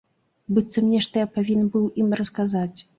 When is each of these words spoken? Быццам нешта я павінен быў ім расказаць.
Быццам 0.57 0.89
нешта 0.95 1.13
я 1.27 1.29
павінен 1.37 1.71
быў 1.77 1.85
ім 2.05 2.13
расказаць. 2.25 2.79